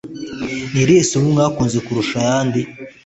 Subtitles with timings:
[0.71, 2.61] Ni irihe somo mwakunze kurusha ayandi